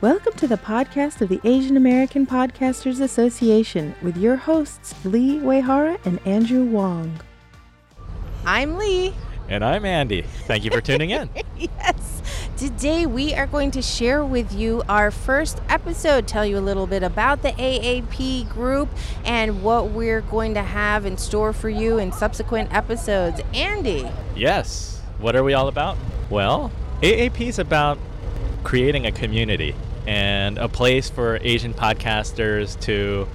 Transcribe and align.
Welcome 0.00 0.32
to 0.36 0.48
the 0.48 0.56
podcast 0.56 1.20
of 1.20 1.28
the 1.28 1.42
Asian 1.44 1.76
American 1.76 2.26
Podcasters 2.26 3.02
Association 3.02 3.94
with 4.00 4.16
your 4.16 4.34
hosts 4.34 4.94
Lee 5.04 5.36
Weihara 5.36 5.98
and 6.06 6.26
Andrew 6.26 6.64
Wong. 6.64 7.20
I'm 8.46 8.78
Lee. 8.78 9.12
And 9.50 9.62
I'm 9.62 9.84
Andy. 9.84 10.22
Thank 10.22 10.64
you 10.64 10.70
for 10.70 10.80
tuning 10.80 11.10
in. 11.10 11.28
yes. 11.58 12.22
Today 12.56 13.04
we 13.04 13.34
are 13.34 13.46
going 13.46 13.70
to 13.72 13.82
share 13.82 14.24
with 14.24 14.54
you 14.54 14.82
our 14.88 15.10
first 15.10 15.60
episode, 15.68 16.26
tell 16.26 16.46
you 16.46 16.56
a 16.56 16.60
little 16.60 16.86
bit 16.86 17.02
about 17.02 17.42
the 17.42 17.50
AAP 17.50 18.48
group 18.48 18.88
and 19.26 19.62
what 19.62 19.90
we're 19.90 20.22
going 20.22 20.54
to 20.54 20.62
have 20.62 21.04
in 21.04 21.18
store 21.18 21.52
for 21.52 21.68
you 21.68 21.98
in 21.98 22.10
subsequent 22.10 22.72
episodes. 22.72 23.42
Andy. 23.52 24.10
Yes. 24.34 25.02
What 25.18 25.36
are 25.36 25.44
we 25.44 25.52
all 25.52 25.68
about? 25.68 25.98
Well, 26.30 26.72
AAP 27.02 27.48
is 27.48 27.58
about 27.58 27.98
creating 28.64 29.04
a 29.04 29.12
community 29.12 29.74
and 30.10 30.58
a 30.58 30.68
place 30.68 31.08
for 31.08 31.38
Asian 31.40 31.72
podcasters 31.72 32.78
to 32.80 33.28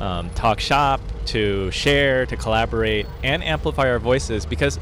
um, 0.00 0.28
talk 0.30 0.58
shop, 0.58 1.00
to 1.26 1.70
share, 1.70 2.26
to 2.26 2.36
collaborate, 2.36 3.06
and 3.22 3.44
amplify 3.44 3.88
our 3.88 4.00
voices 4.00 4.44
because 4.44 4.80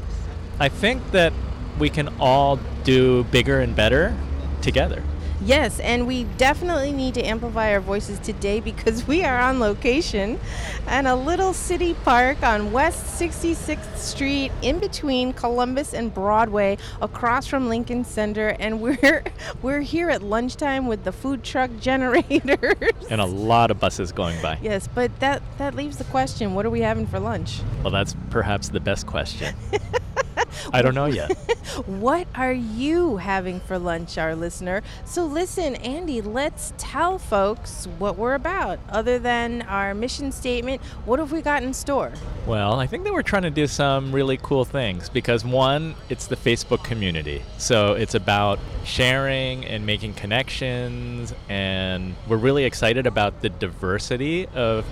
I 0.59 0.69
think 0.69 1.11
that 1.11 1.33
we 1.77 1.91
can 1.91 2.09
all 2.19 2.57
do 2.83 3.25
bigger 3.25 3.59
and 3.59 3.75
better 3.75 4.17
together. 4.63 5.03
Yes, 5.41 5.79
and 5.81 6.07
we 6.07 6.23
definitely 6.37 6.91
need 6.91 7.13
to 7.15 7.21
amplify 7.21 7.73
our 7.73 7.81
voices 7.81 8.19
today 8.19 8.61
because 8.61 9.05
we 9.07 9.23
are 9.23 9.37
on 9.37 9.59
location 9.59 10.39
at 10.87 11.05
a 11.05 11.15
little 11.15 11.53
city 11.53 11.93
park 11.93 12.41
on 12.41 12.71
West 12.71 13.19
66th 13.19 13.97
Street 13.97 14.51
in 14.61 14.79
between 14.79 15.33
Columbus 15.33 15.93
and 15.93 16.13
Broadway 16.13 16.77
across 17.01 17.47
from 17.47 17.67
Lincoln 17.67 18.05
Center 18.05 18.55
and 18.59 18.81
we're 18.81 19.23
we're 19.61 19.81
here 19.81 20.09
at 20.09 20.21
lunchtime 20.21 20.87
with 20.87 21.03
the 21.03 21.11
food 21.11 21.43
truck 21.43 21.69
generators 21.79 22.93
and 23.09 23.19
a 23.19 23.25
lot 23.25 23.71
of 23.71 23.79
buses 23.79 24.11
going 24.11 24.41
by. 24.41 24.57
Yes, 24.61 24.87
but 24.93 25.19
that 25.19 25.41
that 25.57 25.75
leaves 25.75 25.97
the 25.97 26.05
question, 26.05 26.55
what 26.55 26.65
are 26.65 26.69
we 26.69 26.81
having 26.81 27.07
for 27.07 27.19
lunch? 27.19 27.61
Well, 27.83 27.91
that's 27.91 28.15
perhaps 28.29 28.69
the 28.69 28.79
best 28.79 29.05
question. 29.05 29.55
I 30.73 30.81
don't 30.81 30.95
know 30.95 31.05
yet. 31.05 31.31
what 31.85 32.27
are 32.35 32.53
you 32.53 33.17
having 33.17 33.59
for 33.59 33.77
lunch, 33.77 34.17
our 34.17 34.35
listener? 34.35 34.81
So, 35.05 35.25
listen, 35.25 35.75
Andy, 35.75 36.21
let's 36.21 36.73
tell 36.77 37.17
folks 37.17 37.87
what 37.99 38.17
we're 38.17 38.35
about. 38.35 38.79
Other 38.89 39.19
than 39.19 39.61
our 39.63 39.93
mission 39.93 40.31
statement, 40.31 40.81
what 41.05 41.19
have 41.19 41.31
we 41.31 41.41
got 41.41 41.63
in 41.63 41.73
store? 41.73 42.13
Well, 42.45 42.79
I 42.79 42.87
think 42.87 43.03
that 43.03 43.13
we're 43.13 43.21
trying 43.21 43.43
to 43.43 43.51
do 43.51 43.67
some 43.67 44.11
really 44.11 44.37
cool 44.37 44.65
things 44.65 45.09
because, 45.09 45.45
one, 45.45 45.95
it's 46.09 46.27
the 46.27 46.35
Facebook 46.35 46.83
community. 46.83 47.43
So, 47.57 47.93
it's 47.93 48.15
about 48.15 48.59
sharing 48.83 49.65
and 49.65 49.85
making 49.85 50.13
connections, 50.13 51.33
and 51.49 52.15
we're 52.27 52.37
really 52.37 52.63
excited 52.63 53.07
about 53.07 53.41
the 53.41 53.49
diversity 53.49 54.47
of 54.47 54.85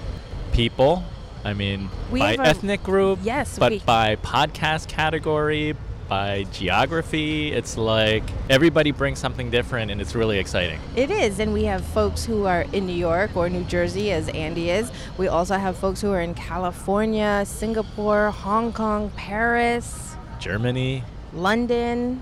people 0.51 1.03
I 1.45 1.53
mean, 1.53 1.89
we 2.11 2.19
by 2.19 2.35
ethnic 2.35 2.83
group, 2.83 3.19
yes, 3.21 3.59
but 3.59 3.71
we, 3.71 3.79
by 3.79 4.15
podcast 4.17 4.87
category, 4.87 5.75
by 6.07 6.43
geography. 6.51 7.51
It's 7.51 7.77
like 7.77 8.23
everybody 8.49 8.91
brings 8.91 9.19
something 9.19 9.49
different, 9.49 9.91
and 9.91 9.99
it's 9.99 10.15
really 10.15 10.39
exciting. 10.39 10.79
It 10.95 11.11
is, 11.11 11.39
and 11.39 11.51
we 11.51 11.65
have 11.65 11.83
folks 11.83 12.23
who 12.23 12.45
are 12.45 12.61
in 12.71 12.85
New 12.85 12.95
York 12.95 13.35
or 13.35 13.49
New 13.49 13.63
Jersey, 13.65 14.11
as 14.11 14.29
Andy 14.29 14.69
is. 14.69 14.91
We 15.17 15.27
also 15.27 15.57
have 15.57 15.77
folks 15.77 16.01
who 16.01 16.11
are 16.11 16.21
in 16.21 16.33
California, 16.33 17.43
Singapore, 17.45 18.31
Hong 18.31 18.71
Kong, 18.71 19.11
Paris, 19.15 20.15
Germany, 20.39 21.03
London. 21.33 22.21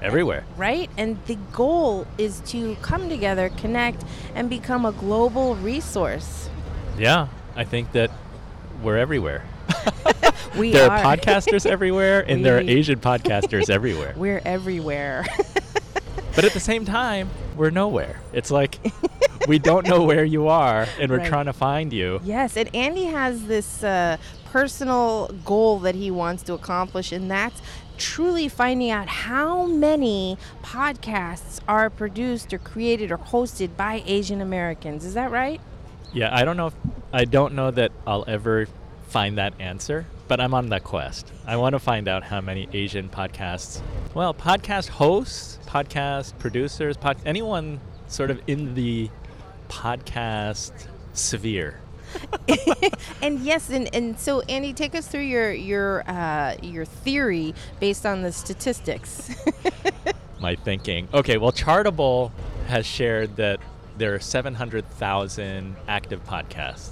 Everywhere. 0.00 0.44
Right? 0.56 0.90
And 0.98 1.16
the 1.26 1.36
goal 1.52 2.08
is 2.18 2.40
to 2.46 2.74
come 2.82 3.08
together, 3.08 3.50
connect, 3.50 4.04
and 4.34 4.50
become 4.50 4.84
a 4.84 4.90
global 4.90 5.54
resource. 5.54 6.50
Yeah, 6.98 7.28
I 7.54 7.62
think 7.62 7.92
that 7.92 8.10
we're 8.82 8.98
everywhere. 8.98 9.44
we 10.56 10.72
there 10.72 10.90
are. 10.90 10.98
are 10.98 11.16
podcasters 11.16 11.66
everywhere, 11.66 12.20
and 12.20 12.38
we 12.38 12.44
there 12.44 12.56
are 12.58 12.60
Asian 12.60 12.98
podcasters 12.98 13.70
everywhere. 13.70 14.14
We're 14.16 14.42
everywhere. 14.44 15.24
but 16.34 16.44
at 16.44 16.52
the 16.52 16.60
same 16.60 16.84
time, 16.84 17.30
we're 17.56 17.70
nowhere. 17.70 18.20
It's 18.32 18.50
like 18.50 18.78
we 19.48 19.58
don't 19.58 19.86
know 19.86 20.02
where 20.02 20.24
you 20.24 20.48
are, 20.48 20.86
and 20.98 21.10
we're 21.10 21.18
right. 21.18 21.28
trying 21.28 21.46
to 21.46 21.52
find 21.52 21.92
you. 21.92 22.20
Yes, 22.24 22.56
and 22.56 22.74
Andy 22.74 23.04
has 23.04 23.46
this 23.46 23.82
uh, 23.84 24.16
personal 24.46 25.28
goal 25.44 25.78
that 25.80 25.94
he 25.94 26.10
wants 26.10 26.42
to 26.44 26.54
accomplish, 26.54 27.12
and 27.12 27.30
that's 27.30 27.60
truly 27.98 28.48
finding 28.48 28.90
out 28.90 29.08
how 29.08 29.66
many 29.66 30.36
podcasts 30.62 31.60
are 31.68 31.88
produced 31.88 32.52
or 32.52 32.58
created 32.58 33.12
or 33.12 33.18
hosted 33.18 33.76
by 33.76 34.02
Asian 34.06 34.40
Americans. 34.40 35.04
Is 35.04 35.14
that 35.14 35.30
right? 35.30 35.60
Yeah, 36.12 36.34
I 36.34 36.44
don't 36.44 36.56
know 36.56 36.68
if 36.68 36.74
I 37.12 37.24
don't 37.24 37.54
know 37.54 37.70
that 37.70 37.92
I'll 38.06 38.24
ever 38.26 38.66
find 39.08 39.38
that 39.38 39.54
answer, 39.58 40.06
but 40.28 40.40
I'm 40.40 40.54
on 40.54 40.68
that 40.68 40.84
quest. 40.84 41.30
I 41.46 41.56
want 41.56 41.72
to 41.74 41.78
find 41.78 42.08
out 42.08 42.22
how 42.22 42.40
many 42.40 42.68
Asian 42.72 43.08
podcasts, 43.08 43.80
well, 44.14 44.34
podcast 44.34 44.88
hosts, 44.88 45.58
podcast 45.66 46.38
producers, 46.38 46.96
pod, 46.96 47.16
anyone 47.24 47.80
sort 48.08 48.30
of 48.30 48.40
in 48.46 48.74
the 48.74 49.08
podcast 49.68 50.72
sphere. 51.14 51.80
and 53.22 53.40
yes, 53.40 53.70
and, 53.70 53.94
and 53.94 54.18
so 54.18 54.40
Andy, 54.42 54.74
take 54.74 54.94
us 54.94 55.06
through 55.08 55.22
your 55.22 55.50
your 55.52 56.02
uh, 56.06 56.56
your 56.62 56.84
theory 56.84 57.54
based 57.80 58.04
on 58.04 58.20
the 58.20 58.32
statistics. 58.32 59.34
My 60.40 60.56
thinking. 60.56 61.08
Okay, 61.14 61.38
well, 61.38 61.52
Chartable 61.52 62.32
has 62.66 62.84
shared 62.84 63.36
that 63.36 63.60
there 63.98 64.14
are 64.14 64.20
700,000 64.20 65.76
active 65.88 66.24
podcasts, 66.24 66.90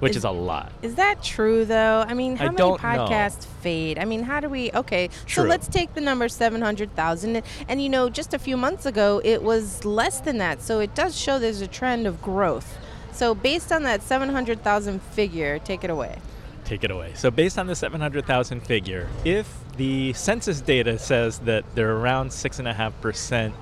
which 0.00 0.10
is, 0.10 0.18
is, 0.18 0.24
a 0.24 0.30
lot. 0.30 0.72
Is 0.82 0.96
that 0.96 1.22
true, 1.22 1.64
though? 1.64 2.04
I 2.06 2.14
mean, 2.14 2.36
how 2.36 2.46
I 2.46 2.50
many 2.50 2.78
podcasts 2.78 3.44
know. 3.44 3.52
fade? 3.62 3.98
I 3.98 4.04
mean, 4.04 4.22
how 4.22 4.40
do 4.40 4.48
we. 4.48 4.70
Okay, 4.72 5.08
true. 5.26 5.44
so 5.44 5.48
let's 5.48 5.68
take 5.68 5.94
the 5.94 6.00
number 6.00 6.28
700,000. 6.28 7.36
And, 7.36 7.46
and, 7.68 7.82
you 7.82 7.88
know, 7.88 8.08
just 8.08 8.34
a 8.34 8.38
few 8.38 8.56
months 8.56 8.86
ago, 8.86 9.20
it 9.24 9.42
was 9.42 9.84
less 9.84 10.20
than 10.20 10.38
that. 10.38 10.62
So 10.62 10.80
it 10.80 10.94
does 10.94 11.16
show 11.16 11.38
there's 11.38 11.60
a 11.60 11.68
trend 11.68 12.06
of 12.06 12.20
growth. 12.22 12.78
So 13.12 13.34
based 13.34 13.72
on 13.72 13.82
that 13.84 14.02
700,000 14.02 15.02
figure, 15.02 15.58
take 15.58 15.84
it 15.84 15.90
away. 15.90 16.18
Take 16.64 16.84
it 16.84 16.92
away. 16.92 17.10
So, 17.16 17.32
based 17.32 17.58
on 17.58 17.66
the 17.66 17.74
700,000 17.74 18.60
figure, 18.60 19.08
if 19.24 19.52
the 19.76 20.12
census 20.12 20.60
data 20.60 21.00
says 21.00 21.40
that 21.40 21.64
they're 21.74 21.96
around 21.96 22.28
6.5% 22.28 23.52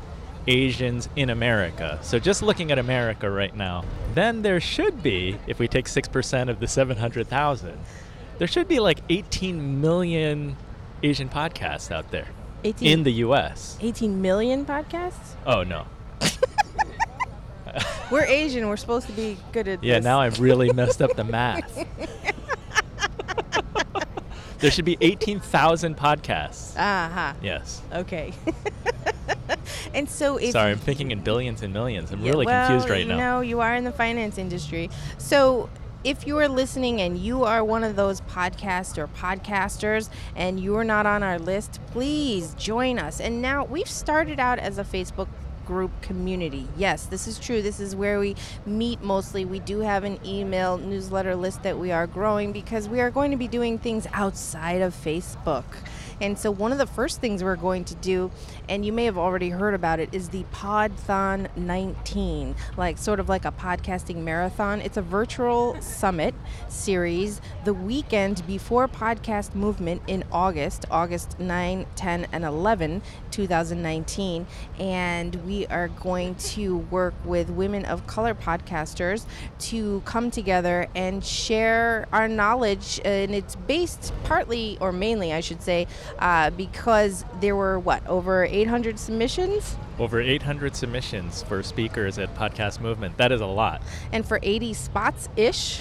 Asians 0.49 1.09
in 1.15 1.29
America. 1.31 1.99
So 2.03 2.19
just 2.19 2.43
looking 2.43 2.73
at 2.73 2.79
America 2.79 3.31
right 3.31 3.55
now, 3.55 3.85
then 4.15 4.43
there 4.43 4.61
should 4.61 5.03
be, 5.03 5.37
if 5.47 5.59
we 5.59 5.69
take 5.69 5.85
6% 5.85 6.49
of 6.49 6.59
the 6.59 6.67
700,000, 6.67 7.79
there 8.39 8.49
should 8.49 8.67
be 8.67 8.81
like 8.81 9.01
18 9.11 9.81
million 9.81 10.57
Asian 11.03 11.29
podcasts 11.29 11.93
out 11.93 12.11
there 12.11 12.27
18, 12.65 12.89
in 12.89 13.03
the 13.05 13.13
US. 13.25 13.77
18 13.81 14.21
million 14.23 14.65
podcasts? 14.65 15.35
Oh, 15.47 15.63
no. 15.65 15.87
we're 18.11 18.25
Asian. 18.25 18.67
We're 18.69 18.77
supposed 18.79 19.07
to 19.07 19.13
be 19.13 19.37
good 19.53 19.69
at 19.69 19.85
Yeah, 19.85 19.97
this. 19.97 20.05
now 20.05 20.21
I've 20.21 20.41
really 20.41 20.73
messed 20.73 21.03
up 21.03 21.15
the 21.15 21.25
math. 21.25 21.87
there 24.61 24.71
should 24.71 24.87
be 24.87 24.97
18,000 25.01 25.97
podcasts. 25.97 26.75
Uh 26.77 27.09
huh. 27.13 27.35
Yes. 27.43 27.83
Okay. 27.93 28.33
and 29.95 30.09
so 30.09 30.37
if 30.37 30.53
Sorry, 30.53 30.73
I'm 30.73 30.79
thinking 30.79 31.11
in 31.11 31.21
billions 31.21 31.63
and 31.63 31.73
millions. 31.73 32.11
I'm 32.11 32.21
yeah, 32.21 32.31
really 32.31 32.47
well, 32.47 32.69
confused 32.69 32.91
right 32.91 33.07
now. 33.07 33.17
No, 33.17 33.41
you 33.41 33.61
are 33.61 33.75
in 33.75 33.85
the 33.85 33.93
finance 33.93 34.39
industry. 34.39 34.91
So 35.19 35.69
if 36.05 36.27
you 36.27 36.39
are 36.39 36.49
listening 36.49 37.01
and 37.01 37.19
you 37.19 37.45
are 37.45 37.65
one 37.65 37.83
of 37.83 37.97
those 37.97 38.21
podcasts 38.23 38.99
or 38.99 39.09
podcasters 39.09 40.09
and 40.37 40.61
you 40.61 40.77
are 40.77 40.85
not 40.85 41.07
on 41.07 41.23
our 41.23 41.39
list, 41.39 41.81
please 41.89 42.55
join 42.55 42.99
us. 42.99 43.21
And 43.21 43.43
now 43.43 43.65
we've 43.65 43.89
started 43.89 44.39
out 44.39 44.59
as 44.59 44.79
a 44.79 44.85
Facebook 44.85 45.29
group 45.69 45.91
community. 46.01 46.67
Yes, 46.79 47.05
this 47.05 47.29
is 47.29 47.39
true. 47.39 47.61
This 47.61 47.79
is 47.79 47.95
where 47.95 48.19
we 48.19 48.37
meet 48.65 49.03
mostly. 49.03 49.45
We 49.45 49.61
do 49.61 49.81
have 49.81 50.03
an 50.03 50.19
email 50.25 50.79
newsletter 50.79 51.37
list 51.37 51.63
that 51.63 51.79
we 51.79 51.93
are 51.93 52.07
growing 52.07 52.53
because 52.53 52.89
we 52.89 53.01
are 53.01 53.11
going 53.11 53.31
to 53.33 53.37
be 53.37 53.49
doing 53.49 53.79
things 53.79 54.07
outside 54.15 54.81
of 54.81 54.95
Facebook. 54.95 55.67
And 56.21 56.39
so, 56.39 56.51
one 56.51 56.73
of 56.73 56.79
the 56.79 56.87
first 56.87 57.21
things 57.21 57.45
we're 57.45 57.57
going 57.57 57.85
to 57.85 57.95
do, 57.95 58.31
and 58.69 58.85
you 58.85 58.93
may 58.93 59.05
have 59.05 59.19
already 59.19 59.51
heard 59.51 59.75
about 59.75 60.01
it, 60.01 60.09
is 60.13 60.31
the 60.31 60.45
Podthon 60.53 61.49
19, 61.57 62.57
like 62.77 62.99
sort 62.99 63.21
of 63.21 63.29
like 63.29 63.45
a 63.45 63.53
podcasting 63.53 64.17
marathon. 64.17 64.81
It's 64.81 64.97
a 64.97 65.03
virtual 65.03 65.81
summit 65.81 66.35
series 66.69 67.41
the 67.65 67.75
weekend 67.75 68.45
before 68.47 68.89
Podcast 68.89 69.55
Movement 69.55 70.03
in 70.09 70.25
August, 70.33 70.87
August 70.91 71.39
9, 71.39 71.87
10, 71.95 72.27
and 72.33 72.45
11, 72.45 73.03
2019. 73.31 74.47
And 74.79 75.35
we 75.47 75.58
we 75.59 75.67
are 75.67 75.89
going 75.89 76.37
to 76.37 76.79
work 76.79 77.15
with 77.25 77.51
women 77.51 77.85
of 77.85 78.07
color 78.07 78.33
podcasters 78.33 79.25
to 79.59 80.01
come 80.05 80.31
together 80.31 80.87
and 80.95 81.25
share 81.25 82.07
our 82.13 82.29
knowledge. 82.29 83.01
And 83.05 83.35
it's 83.35 83.57
based 83.57 84.13
partly, 84.23 84.79
or 84.81 84.93
mainly, 84.93 85.33
I 85.33 85.41
should 85.41 85.61
say, 85.61 85.89
uh, 86.21 86.51
because 86.51 87.25
there 87.41 87.57
were 87.57 87.77
what, 87.81 88.07
over 88.07 88.45
800 88.45 89.01
submissions? 89.01 89.77
Over 89.99 90.21
800 90.21 90.77
submissions 90.77 91.43
for 91.43 91.65
speakers 91.65 92.19
at 92.19 92.33
Podcast 92.37 92.81
Movement. 92.81 93.17
That 93.17 93.33
is 93.33 93.41
a 93.41 93.47
lot. 93.47 93.83
And 94.13 94.25
for 94.25 94.39
80 94.41 94.75
spots 94.75 95.29
ish. 95.37 95.81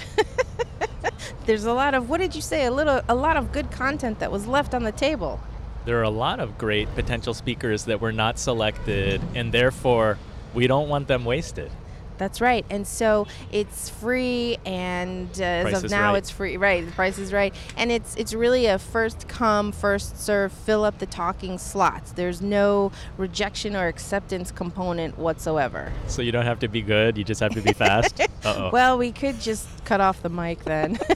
There's 1.46 1.66
a 1.66 1.72
lot 1.72 1.94
of 1.94 2.10
what 2.10 2.18
did 2.18 2.34
you 2.34 2.42
say? 2.42 2.66
A 2.66 2.70
little 2.70 3.00
a 3.08 3.14
lot 3.14 3.36
of 3.36 3.52
good 3.52 3.70
content 3.70 4.18
that 4.18 4.32
was 4.32 4.46
left 4.46 4.74
on 4.74 4.82
the 4.82 4.92
table. 4.92 5.40
There 5.88 5.98
are 6.00 6.02
a 6.02 6.10
lot 6.10 6.38
of 6.38 6.58
great 6.58 6.94
potential 6.94 7.32
speakers 7.32 7.86
that 7.86 7.98
were 7.98 8.12
not 8.12 8.38
selected 8.38 9.22
and 9.34 9.50
therefore 9.52 10.18
we 10.52 10.66
don't 10.66 10.90
want 10.90 11.08
them 11.08 11.24
wasted. 11.24 11.70
That's 12.18 12.42
right. 12.42 12.66
And 12.68 12.86
so 12.86 13.26
it's 13.50 13.88
free, 13.88 14.58
and 14.66 15.30
uh, 15.40 15.44
as 15.44 15.84
of 15.84 15.90
now, 15.90 16.10
right. 16.10 16.18
it's 16.18 16.28
free. 16.28 16.58
Right, 16.58 16.84
the 16.84 16.92
price 16.92 17.16
is 17.16 17.32
right, 17.32 17.54
and 17.76 17.90
it's 17.90 18.16
it's 18.16 18.34
really 18.34 18.66
a 18.66 18.78
first 18.78 19.28
come, 19.28 19.72
first 19.72 20.22
serve. 20.22 20.52
Fill 20.52 20.84
up 20.84 20.98
the 20.98 21.06
talking 21.06 21.56
slots. 21.56 22.12
There's 22.12 22.42
no 22.42 22.92
rejection 23.16 23.74
or 23.74 23.86
acceptance 23.86 24.50
component 24.50 25.16
whatsoever. 25.16 25.90
So 26.08 26.20
you 26.20 26.32
don't 26.32 26.44
have 26.44 26.58
to 26.58 26.68
be 26.68 26.82
good, 26.82 27.16
you 27.16 27.24
just 27.24 27.40
have 27.40 27.54
to 27.54 27.62
be 27.62 27.72
fast. 27.72 28.20
Uh-oh. 28.44 28.70
Well, 28.72 28.98
we 28.98 29.10
could 29.12 29.40
just 29.40 29.66
cut 29.86 30.02
off 30.02 30.20
the 30.20 30.28
mic 30.28 30.64
then. 30.64 30.98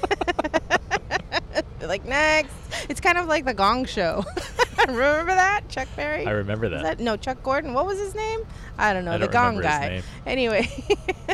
like 1.83 2.05
next, 2.05 2.55
it's 2.89 3.01
kind 3.01 3.19
of 3.19 3.27
like 3.27 3.45
the 3.45 3.55
Gong 3.55 3.85
Show. 3.85 4.25
Remember 4.89 5.35
that, 5.35 5.69
Chuck 5.69 5.89
Berry? 5.97 6.27
I 6.27 6.31
remember 6.31 6.69
Was 6.69 6.83
that. 6.83 7.01
no, 7.01 7.17
Chuck 7.17 7.43
Gordon. 7.43 7.75
What 7.75 7.87
was 7.87 7.99
his 7.99 8.15
name? 8.15 8.41
I 8.79 8.93
don't 8.93 9.05
know. 9.05 9.13
I 9.13 9.19
the 9.19 9.27
don't 9.27 9.55
Gong 9.55 9.61
guy. 9.61 10.03
Anyway, 10.27 10.69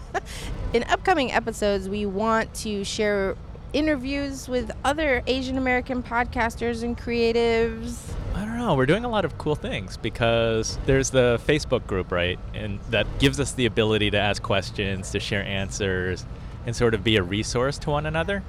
in 0.73 0.83
upcoming 0.85 1.33
episodes, 1.33 1.89
we 1.89 2.07
want 2.07 2.53
to 2.57 2.85
share 2.85 3.37
interviews 3.73 4.49
with 4.49 4.71
other 4.85 5.23
Asian 5.27 5.59
American 5.59 6.03
podcasters 6.03 6.83
and 6.83 6.97
creatives. 6.97 7.99
I 8.35 8.45
don't 8.45 8.59
know. 8.59 8.75
We're 8.75 8.87
doing 8.87 9.05
a 9.05 9.09
lot 9.09 9.25
of 9.25 9.37
cool 9.39 9.55
things 9.55 9.97
because 9.97 10.79
there's 10.87 11.11
the 11.11 11.41
Facebook 11.47 11.87
group, 11.87 12.13
right? 12.13 12.39
And 12.55 12.79
that 12.91 13.07
gives 13.19 13.41
us 13.41 13.53
the 13.53 13.67
ability 13.67 14.11
to 14.13 14.19
ask 14.19 14.43
questions, 14.43 15.11
to 15.11 15.21
share 15.21 15.43
answers, 15.43 16.25
and 16.67 16.75
sort 16.75 16.95
of 16.95 17.03
be 17.03 17.17
a 17.17 17.23
resource 17.23 17.79
to 17.79 17.91
one 17.91 18.07
another. 18.07 18.43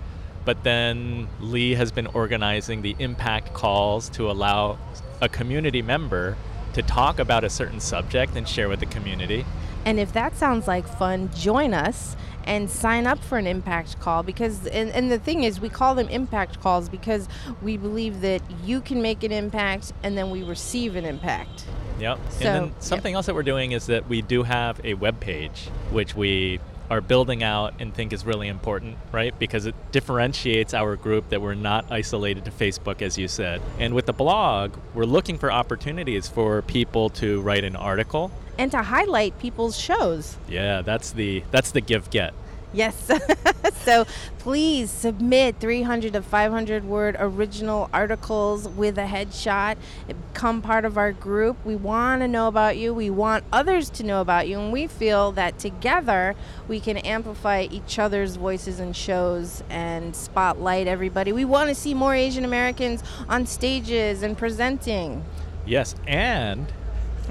But 0.45 0.63
then 0.63 1.27
Lee 1.39 1.75
has 1.75 1.91
been 1.91 2.07
organizing 2.07 2.81
the 2.81 2.95
impact 2.99 3.53
calls 3.53 4.09
to 4.09 4.29
allow 4.29 4.77
a 5.21 5.29
community 5.29 5.81
member 5.81 6.37
to 6.73 6.81
talk 6.81 7.19
about 7.19 7.43
a 7.43 7.49
certain 7.49 7.79
subject 7.79 8.35
and 8.35 8.47
share 8.47 8.69
with 8.69 8.79
the 8.79 8.85
community. 8.85 9.45
And 9.85 9.99
if 9.99 10.13
that 10.13 10.37
sounds 10.37 10.67
like 10.67 10.87
fun, 10.87 11.29
join 11.33 11.73
us 11.73 12.15
and 12.43 12.69
sign 12.69 13.05
up 13.05 13.19
for 13.23 13.37
an 13.37 13.47
impact 13.47 13.99
call 13.99 14.23
because 14.23 14.65
and, 14.67 14.89
and 14.91 15.11
the 15.11 15.19
thing 15.19 15.43
is 15.43 15.59
we 15.59 15.69
call 15.69 15.93
them 15.93 16.07
impact 16.09 16.59
calls 16.61 16.89
because 16.89 17.27
we 17.61 17.77
believe 17.77 18.21
that 18.21 18.41
you 18.63 18.81
can 18.81 19.01
make 19.01 19.23
an 19.23 19.31
impact 19.31 19.93
and 20.03 20.17
then 20.17 20.31
we 20.31 20.43
receive 20.43 20.95
an 20.95 21.05
impact. 21.05 21.65
Yep. 21.99 22.19
So, 22.29 22.35
and 22.37 22.43
then 22.43 22.63
yep. 22.65 22.73
something 22.79 23.13
else 23.13 23.25
that 23.25 23.35
we're 23.35 23.43
doing 23.43 23.73
is 23.73 23.87
that 23.87 24.07
we 24.07 24.21
do 24.21 24.43
have 24.43 24.79
a 24.83 24.93
web 24.93 25.19
page 25.19 25.69
which 25.91 26.15
we 26.15 26.59
are 26.89 27.01
building 27.01 27.43
out 27.43 27.73
and 27.79 27.93
think 27.93 28.13
is 28.13 28.25
really 28.25 28.47
important, 28.47 28.97
right? 29.11 29.37
Because 29.37 29.65
it 29.65 29.75
differentiates 29.91 30.73
our 30.73 30.95
group 30.95 31.29
that 31.29 31.41
we're 31.41 31.53
not 31.53 31.85
isolated 31.91 32.45
to 32.45 32.51
Facebook 32.51 33.01
as 33.01 33.17
you 33.17 33.27
said. 33.27 33.61
And 33.77 33.93
with 33.93 34.05
the 34.05 34.13
blog, 34.13 34.75
we're 34.93 35.05
looking 35.05 35.37
for 35.37 35.51
opportunities 35.51 36.27
for 36.27 36.61
people 36.63 37.09
to 37.11 37.41
write 37.41 37.63
an 37.63 37.75
article. 37.75 38.31
And 38.57 38.71
to 38.71 38.81
highlight 38.81 39.39
people's 39.39 39.79
shows. 39.79 40.37
Yeah, 40.49 40.81
that's 40.81 41.11
the 41.11 41.43
that's 41.51 41.71
the 41.71 41.81
give 41.81 42.09
get. 42.09 42.33
Yes. 42.71 43.09
so 43.83 44.05
please 44.37 44.91
submit 44.91 45.55
300 45.59 46.13
to 46.13 46.21
500 46.21 46.85
word 46.85 47.15
original 47.19 47.89
articles 47.91 48.67
with 48.69 48.97
a 48.97 49.05
headshot. 49.05 49.77
Become 50.07 50.61
part 50.61 50.85
of 50.85 50.97
our 50.97 51.11
group. 51.11 51.57
We 51.65 51.75
want 51.75 52.21
to 52.21 52.27
know 52.27 52.47
about 52.47 52.77
you. 52.77 52.93
We 52.93 53.09
want 53.09 53.43
others 53.51 53.89
to 53.91 54.03
know 54.03 54.21
about 54.21 54.47
you. 54.47 54.59
And 54.59 54.71
we 54.71 54.87
feel 54.87 55.31
that 55.33 55.57
together 55.57 56.35
we 56.67 56.79
can 56.79 56.97
amplify 56.97 57.67
each 57.71 57.97
other's 57.97 58.35
voices 58.35 58.79
and 58.79 58.95
shows 58.95 59.63
and 59.69 60.15
spotlight 60.15 60.87
everybody. 60.87 61.31
We 61.31 61.45
want 61.45 61.69
to 61.69 61.75
see 61.75 61.93
more 61.93 62.13
Asian 62.13 62.45
Americans 62.45 63.03
on 63.27 63.45
stages 63.47 64.21
and 64.21 64.37
presenting. 64.37 65.23
Yes, 65.65 65.95
and 66.07 66.71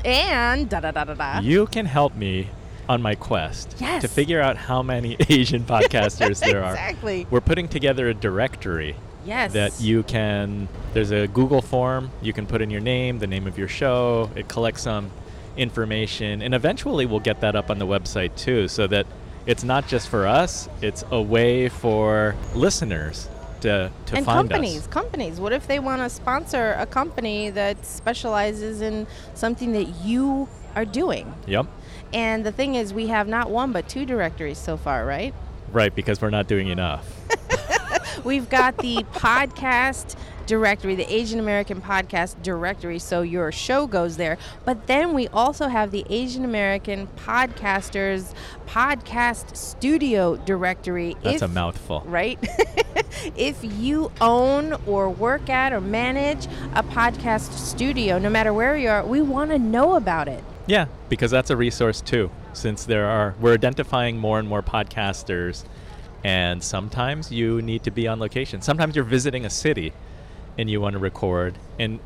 And 0.04 0.68
da 0.68 0.80
da 0.80 0.90
da 0.90 1.04
da 1.04 1.14
da. 1.14 1.40
you 1.40 1.66
can 1.66 1.86
help 1.86 2.14
me 2.14 2.50
on 2.88 3.02
my 3.02 3.14
quest 3.14 3.74
Yes. 3.80 4.02
to 4.02 4.08
figure 4.08 4.40
out 4.40 4.56
how 4.56 4.82
many 4.82 5.16
Asian 5.28 5.62
podcasters 5.64 6.40
there 6.40 6.64
are. 6.64 6.72
Exactly. 6.72 7.26
We're 7.30 7.40
putting 7.42 7.68
together 7.68 8.08
a 8.08 8.14
directory 8.14 8.96
Yes. 9.26 9.52
that 9.52 9.78
you 9.80 10.04
can 10.04 10.68
there's 10.94 11.10
a 11.10 11.26
google 11.28 11.60
form 11.60 12.10
you 12.22 12.32
can 12.32 12.46
put 12.46 12.62
in 12.62 12.70
your 12.70 12.80
name 12.80 13.18
the 13.18 13.26
name 13.26 13.46
of 13.46 13.58
your 13.58 13.68
show 13.68 14.30
it 14.34 14.48
collects 14.48 14.82
some 14.82 15.10
information 15.58 16.40
and 16.40 16.54
eventually 16.54 17.04
we'll 17.04 17.20
get 17.20 17.40
that 17.42 17.54
up 17.54 17.68
on 17.68 17.78
the 17.78 17.86
website 17.86 18.34
too 18.36 18.68
so 18.68 18.86
that 18.86 19.06
it's 19.44 19.64
not 19.64 19.86
just 19.86 20.08
for 20.08 20.26
us 20.26 20.68
it's 20.80 21.04
a 21.10 21.20
way 21.20 21.68
for 21.68 22.34
listeners 22.54 23.28
to, 23.60 23.90
to 24.06 24.16
and 24.16 24.24
companies 24.24 24.82
us 24.82 24.86
companies 24.86 25.40
what 25.40 25.52
if 25.52 25.66
they 25.66 25.78
want 25.80 26.00
to 26.00 26.08
sponsor 26.08 26.74
a 26.78 26.86
company 26.86 27.50
that 27.50 27.84
specializes 27.84 28.80
in 28.80 29.06
something 29.34 29.72
that 29.72 29.88
you 30.04 30.48
are 30.76 30.84
doing 30.86 31.34
yep 31.46 31.66
and 32.12 32.44
the 32.44 32.52
thing 32.52 32.74
is 32.74 32.92
we 32.92 33.08
have 33.08 33.28
not 33.28 33.50
one 33.50 33.72
but 33.72 33.88
two 33.88 34.04
directories 34.04 34.58
so 34.58 34.76
far 34.76 35.04
right 35.04 35.34
right 35.72 35.94
because 35.94 36.20
we're 36.20 36.30
not 36.30 36.46
doing 36.46 36.68
enough 36.68 37.06
we've 38.24 38.48
got 38.48 38.76
the 38.78 38.96
podcast 39.12 40.16
directory 40.46 40.94
the 40.94 41.12
asian 41.12 41.38
american 41.38 41.80
podcast 41.80 42.40
directory 42.42 42.98
so 42.98 43.20
your 43.20 43.52
show 43.52 43.86
goes 43.86 44.16
there 44.16 44.38
but 44.64 44.86
then 44.86 45.12
we 45.12 45.28
also 45.28 45.68
have 45.68 45.90
the 45.90 46.04
asian 46.08 46.44
american 46.44 47.06
podcasters 47.16 48.32
podcast 48.66 49.54
studio 49.54 50.36
directory 50.36 51.16
that's 51.22 51.36
If- 51.36 51.42
a 51.42 51.48
mouthful 51.48 52.02
right? 52.06 52.38
if 53.36 53.58
you 53.62 54.10
own 54.20 54.74
or 54.86 55.10
work 55.10 55.48
at 55.48 55.72
or 55.72 55.80
manage 55.80 56.46
a 56.74 56.82
podcast 56.82 57.52
studio, 57.52 58.18
no 58.18 58.30
matter 58.30 58.52
where 58.52 58.76
you 58.76 58.88
are, 58.88 59.04
we 59.04 59.20
want 59.20 59.50
to 59.50 59.58
know 59.58 59.94
about 59.94 60.28
it. 60.28 60.44
Yeah, 60.68 60.86
because 61.08 61.30
that's 61.30 61.48
a 61.48 61.56
resource 61.56 62.02
too. 62.02 62.30
Since 62.52 62.84
there 62.84 63.06
are, 63.06 63.34
we're 63.40 63.54
identifying 63.54 64.18
more 64.18 64.38
and 64.38 64.46
more 64.46 64.62
podcasters, 64.62 65.64
and 66.22 66.62
sometimes 66.62 67.32
you 67.32 67.62
need 67.62 67.84
to 67.84 67.90
be 67.90 68.06
on 68.06 68.20
location. 68.20 68.60
Sometimes 68.60 68.94
you're 68.94 69.06
visiting 69.06 69.46
a 69.46 69.50
city, 69.50 69.94
and 70.58 70.68
you 70.68 70.78
want 70.78 70.92
to 70.92 70.98
record, 70.98 71.56
and 71.78 72.00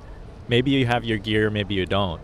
maybe 0.46 0.70
you 0.70 0.86
have 0.86 1.04
your 1.04 1.18
gear, 1.18 1.50
maybe 1.50 1.74
you 1.74 1.86
don't. 1.86 2.20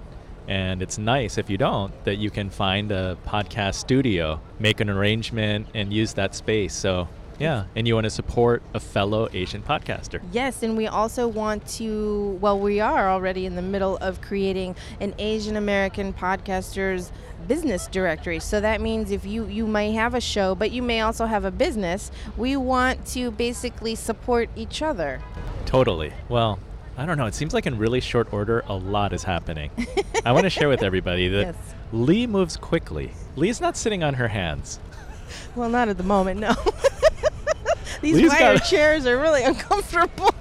And 0.46 0.80
it's 0.80 0.96
nice 0.96 1.38
if 1.38 1.50
you 1.50 1.58
don't 1.58 1.92
that 2.04 2.16
you 2.18 2.30
can 2.30 2.50
find 2.50 2.92
a 2.92 3.18
podcast 3.26 3.74
studio, 3.74 4.40
make 4.60 4.80
an 4.80 4.88
arrangement, 4.88 5.66
and 5.74 5.92
use 5.92 6.14
that 6.14 6.36
space. 6.36 6.72
So 6.72 7.08
yeah, 7.38 7.64
and 7.76 7.86
you 7.86 7.94
want 7.94 8.04
to 8.04 8.10
support 8.10 8.62
a 8.74 8.80
fellow 8.80 9.28
Asian 9.32 9.62
podcaster. 9.62 10.20
Yes, 10.32 10.62
and 10.62 10.76
we 10.76 10.86
also 10.86 11.28
want 11.28 11.66
to, 11.76 12.38
well, 12.40 12.58
we 12.58 12.80
are 12.80 13.08
already 13.10 13.46
in 13.46 13.54
the 13.54 13.62
middle 13.62 13.96
of 13.98 14.20
creating 14.20 14.74
an 15.00 15.14
Asian 15.18 15.56
American 15.56 16.12
podcasters 16.12 17.10
business 17.46 17.86
directory. 17.86 18.40
So 18.40 18.60
that 18.60 18.80
means 18.80 19.10
if 19.10 19.24
you 19.24 19.46
you 19.46 19.66
may 19.66 19.92
have 19.92 20.14
a 20.14 20.20
show, 20.20 20.54
but 20.54 20.70
you 20.70 20.82
may 20.82 21.00
also 21.00 21.26
have 21.26 21.44
a 21.44 21.50
business, 21.50 22.10
we 22.36 22.56
want 22.56 23.06
to 23.08 23.30
basically 23.30 23.94
support 23.94 24.50
each 24.56 24.82
other. 24.82 25.20
Totally. 25.64 26.12
Well, 26.28 26.58
I 26.96 27.06
don't 27.06 27.16
know. 27.16 27.26
It 27.26 27.34
seems 27.34 27.54
like 27.54 27.66
in 27.66 27.78
really 27.78 28.00
short 28.00 28.32
order, 28.32 28.64
a 28.66 28.74
lot 28.74 29.12
is 29.12 29.22
happening. 29.22 29.70
I 30.24 30.32
want 30.32 30.44
to 30.44 30.50
share 30.50 30.68
with 30.68 30.82
everybody 30.82 31.28
that 31.28 31.42
Yes. 31.46 31.56
Lee 31.92 32.26
moves 32.26 32.56
quickly. 32.56 33.12
Lee's 33.36 33.60
not 33.60 33.76
sitting 33.76 34.02
on 34.02 34.14
her 34.14 34.28
hands. 34.28 34.80
Well, 35.54 35.68
not 35.68 35.88
at 35.88 35.96
the 35.96 36.02
moment, 36.02 36.40
no. 36.40 36.54
These 38.00 38.16
Lee's 38.16 38.30
wire 38.30 38.58
got- 38.58 38.64
chairs 38.64 39.06
are 39.06 39.18
really 39.18 39.42
uncomfortable. 39.52 40.34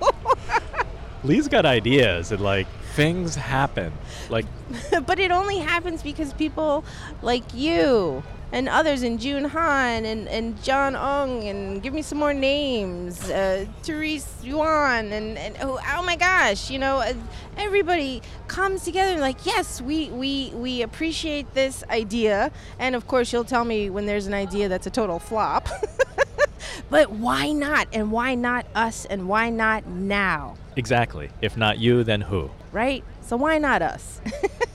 Lee's 1.23 1.47
got 1.47 1.65
ideas 1.65 2.31
and 2.31 2.41
like 2.41 2.67
things 2.95 3.35
happen. 3.35 3.91
Like 4.29 4.45
but 5.05 5.19
it 5.19 5.31
only 5.31 5.57
happens 5.57 6.01
because 6.03 6.33
people 6.33 6.83
like 7.21 7.43
you 7.53 8.23
and 8.51 8.69
others 8.69 9.01
and 9.03 9.19
June 9.19 9.43
Han 9.43 10.05
and, 10.05 10.27
and 10.29 10.61
John 10.63 10.95
Ong 10.95 11.43
and 11.43 11.83
give 11.83 11.93
me 11.93 12.01
some 12.01 12.17
more 12.17 12.33
names 12.33 13.29
uh, 13.29 13.65
Therese 13.83 14.27
Yuan 14.41 15.11
and, 15.11 15.37
and 15.37 15.57
oh, 15.61 15.79
oh 15.95 16.01
my 16.03 16.15
gosh 16.15 16.71
you 16.71 16.79
know 16.79 16.97
uh, 16.99 17.13
everybody 17.57 18.21
comes 18.47 18.83
together 18.85 19.11
and 19.11 19.19
like 19.21 19.45
yes 19.45 19.81
we, 19.81 20.09
we 20.11 20.51
we 20.55 20.81
appreciate 20.81 21.53
this 21.53 21.83
idea 21.89 22.49
and 22.79 22.95
of 22.95 23.05
course 23.07 23.33
you'll 23.33 23.43
tell 23.43 23.65
me 23.65 23.89
when 23.89 24.05
there's 24.05 24.27
an 24.27 24.33
idea 24.33 24.69
that's 24.69 24.87
a 24.87 24.91
total 24.91 25.19
flop 25.19 25.67
but 26.89 27.11
why 27.11 27.51
not 27.51 27.87
and 27.93 28.11
why 28.11 28.35
not 28.35 28.65
us 28.75 29.05
and 29.05 29.27
why 29.27 29.49
not 29.49 29.85
now 29.87 30.55
exactly. 30.75 31.29
If 31.41 31.57
not 31.57 31.79
you, 31.79 32.03
then 32.03 32.21
who? 32.21 32.51
right? 32.71 33.03
So 33.21 33.35
why 33.37 33.57
not 33.57 33.81
us? 33.81 34.21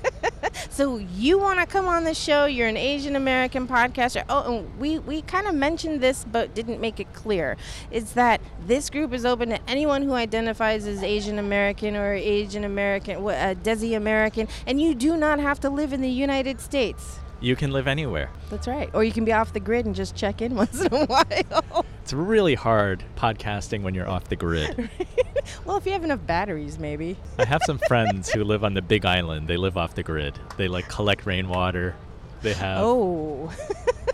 so 0.71 0.99
you 0.99 1.39
want 1.39 1.61
to 1.61 1.67
come 1.67 1.87
on 1.87 2.05
the 2.05 2.15
show? 2.15 2.47
You're 2.47 2.69
an 2.69 2.77
Asian 2.77 3.15
American 3.17 3.69
podcaster. 3.69 4.25
Oh, 4.29 4.59
and 4.59 4.79
we 4.79 4.99
we 4.99 5.23
kind 5.23 5.47
of 5.47 5.55
mentioned 5.55 6.01
this, 6.01 6.25
but 6.25 6.55
didn't 6.55 6.81
make 6.81 6.99
it 6.99 7.13
clear. 7.13 7.57
Is 7.91 8.15
that 8.15 8.41
this 8.67 8.91
group 8.91 9.13
is 9.13 9.25
open 9.25 9.51
to 9.51 9.61
anyone 9.69 10.03
who 10.03 10.15
identifies 10.15 10.87
as 10.87 11.03
Asian 11.03 11.39
American 11.39 11.97
or 11.97 12.13
Asian 12.13 12.65
American, 12.65 13.17
uh, 13.19 13.55
Desi 13.63 13.97
American, 13.97 14.49
and 14.67 14.81
you 14.81 14.95
do 14.95 15.17
not 15.17 15.39
have 15.39 15.61
to 15.61 15.71
live 15.71 15.93
in 15.93 16.01
the 16.01 16.11
United 16.11 16.61
States. 16.61 17.21
You 17.43 17.57
can 17.57 17.73
live 17.73 17.89
anywhere. 17.89 18.31
That's 18.51 18.69
right. 18.69 18.89
Or 18.95 19.03
you 19.03 19.11
can 19.11 19.25
be 19.25 19.33
off 19.33 19.53
the 19.53 19.59
grid 19.59 19.85
and 19.85 19.97
just 19.97 20.15
check 20.15 20.41
in 20.41 20.55
once 20.63 20.81
in 20.81 20.95
a 20.95 21.07
while. 21.07 21.85
It's 22.03 22.13
really 22.13 22.55
hard 22.55 23.03
podcasting 23.17 23.83
when 23.83 23.95
you're 23.95 24.09
off 24.09 24.29
the 24.29 24.37
grid. 24.37 24.89
well, 25.65 25.77
if 25.77 25.85
you 25.85 25.91
have 25.91 26.05
enough 26.05 26.25
batteries, 26.25 26.79
maybe. 26.79 27.17
I 27.39 27.45
have 27.45 27.63
some 27.67 27.79
friends 27.89 28.31
who 28.31 28.45
live 28.45 28.63
on 28.63 28.75
the 28.75 28.83
big 28.83 29.05
island. 29.05 29.49
They 29.49 29.57
live 29.57 29.77
off 29.77 29.97
the 29.97 30.05
grid. 30.05 30.39
They 30.57 30.69
like 30.69 30.89
collect 30.89 31.27
rainwater. 31.27 31.97
They 32.43 32.55
have. 32.55 32.79
Oh. 32.81 33.53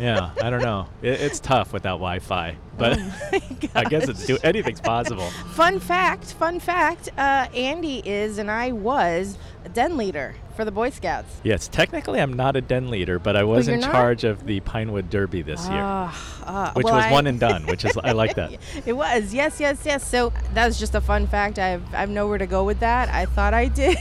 yeah, 0.01 0.31
I 0.43 0.49
don't 0.49 0.63
know. 0.63 0.89
It, 1.03 1.21
it's 1.21 1.39
tough 1.39 1.75
without 1.75 1.97
Wi-Fi, 1.97 2.57
but 2.79 2.99
Oh 2.99 3.41
I 3.75 3.85
guess 3.85 4.09
it's 4.09 4.27
do 4.27 4.39
anything's 4.43 4.81
possible. 4.81 5.29
Fun 5.55 5.81
fact, 5.81 6.33
fun 6.35 6.61
fact, 6.61 7.09
uh, 7.19 7.47
Andy 7.55 7.99
is 8.09 8.39
and 8.39 8.51
I 8.51 8.73
was 8.73 9.37
a 9.65 9.69
den 9.69 9.97
leader 9.97 10.35
for 10.57 10.65
the 10.65 10.71
Boy 10.73 10.91
Scouts. 10.91 11.37
Yes, 11.45 11.69
technically 11.69 12.21
I'm 12.21 12.33
not 12.33 12.57
a 12.57 12.61
den 12.61 12.91
leader, 12.91 13.19
but 13.21 13.37
I 13.37 13.45
was 13.45 13.67
you're 13.69 13.75
in 13.75 13.81
not? 13.81 13.93
charge 13.93 14.25
of 14.25 14.45
the 14.47 14.59
Pinewood 14.61 15.09
Derby 15.11 15.43
this 15.43 15.69
year, 15.69 15.79
Ah, 15.81 16.43
ah, 16.47 16.73
which 16.75 16.85
well, 16.85 16.97
was 16.97 17.05
I- 17.05 17.13
one 17.13 17.27
and 17.29 17.39
done. 17.39 17.65
Which 17.67 17.85
is 17.85 17.97
I 18.03 18.13
like 18.13 18.35
that. 18.37 18.57
It 18.87 18.93
was, 18.95 19.33
yes, 19.35 19.61
yes, 19.61 19.83
yes. 19.85 20.05
So 20.07 20.33
that 20.55 20.67
was 20.67 20.79
just 20.79 20.95
a 20.97 21.01
fun 21.01 21.27
fact. 21.29 21.59
I 21.61 21.69
have, 21.69 21.83
I 21.95 21.99
have 22.01 22.11
nowhere 22.11 22.39
to 22.39 22.47
go 22.47 22.65
with 22.65 22.81
that. 22.81 23.09
I 23.09 23.27
thought 23.27 23.55
I 23.55 23.67
did. 23.69 23.99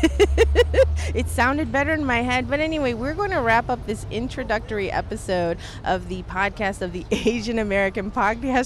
it 1.13 1.27
sounded 1.29 1.71
better 1.71 1.93
in 1.93 2.03
my 2.05 2.21
head. 2.23 2.49
But 2.49 2.59
anyway, 2.59 2.93
we're 2.93 3.13
going 3.13 3.31
to 3.31 3.41
wrap 3.41 3.69
up 3.69 3.85
this 3.85 4.05
introductory 4.09 4.91
episode 4.91 5.57
of 5.85 6.09
the 6.09 6.23
podcast 6.23 6.81
of 6.81 6.91
the 6.93 7.05
Asian 7.11 7.59
American 7.59 8.09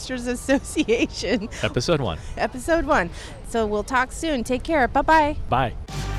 Podcasters 0.02 0.28
Association, 0.28 1.50
Episode 1.62 2.02
one. 2.02 2.18
episode 2.38 2.86
one. 2.86 3.10
So 3.50 3.66
we'll 3.68 3.84
talk 3.84 4.12
soon. 4.12 4.44
Take 4.44 4.64
care. 4.64 4.88
Bye 4.88 5.02
bye. 5.02 5.36
Bye. 5.50 6.11